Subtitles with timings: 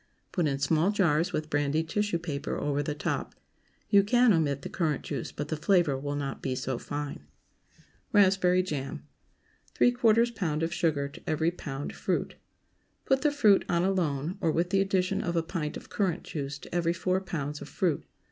[0.31, 3.35] Put in small jars, with brandied tissue paper over the top.
[3.91, 7.19] You can omit the currant juice, but the flavor will not be so fine.
[8.11, 9.03] RASPBERRY JAM.
[9.75, 9.93] ✠ ¾
[10.31, 10.63] lb.
[10.63, 11.91] of sugar to every lb.
[11.93, 12.33] fruit.
[13.05, 16.57] Put the fruit on alone, or with the addition of a pint of currant juice
[16.57, 18.03] to every four pounds of fruit.